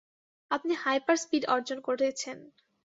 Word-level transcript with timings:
আপনি 0.51 0.73
হাইপার-স্পিড 0.75 1.43
অর্জন 1.45 1.77
করেছেন। 1.81 2.37